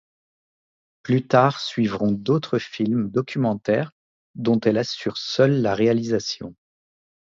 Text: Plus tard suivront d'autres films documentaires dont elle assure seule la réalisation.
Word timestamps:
Plus 1.03 1.27
tard 1.27 1.59
suivront 1.61 2.11
d'autres 2.11 2.57
films 2.57 3.11
documentaires 3.11 3.91
dont 4.33 4.59
elle 4.61 4.79
assure 4.79 5.19
seule 5.19 5.61
la 5.61 5.75
réalisation. 5.75 6.55